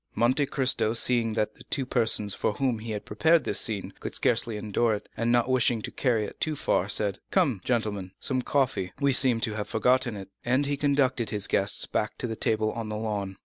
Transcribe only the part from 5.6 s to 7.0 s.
to carry it too far,